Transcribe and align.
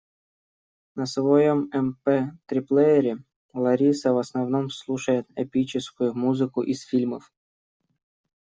На 0.97 1.05
своём 1.05 1.59
МП-три-плеере 1.85 3.13
Лариса 3.53 4.13
в 4.13 4.17
основном 4.17 4.71
слушает 4.71 5.27
эпическую 5.35 6.15
музыку 6.15 6.63
из 6.63 6.81
фильмов. 6.81 7.31